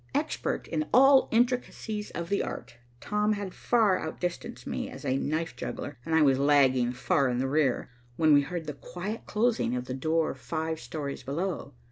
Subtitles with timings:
[0.15, 5.55] Expert in all intricacies of the art, Tom had far outdistanced me as a knife
[5.55, 9.75] juggler and I was lagging far in the rear, when we heard the quiet closing
[9.75, 11.75] of the door five stories below.